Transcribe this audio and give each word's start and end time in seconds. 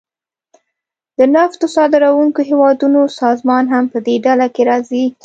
د 1.17 1.19
نفتو 1.35 1.65
صادرونکو 1.75 2.39
هیوادونو 2.49 3.01
سازمان 3.21 3.63
هم 3.73 3.83
پدې 3.93 4.15
ډله 4.25 4.47
کې 4.55 4.61
راځي 4.69 5.05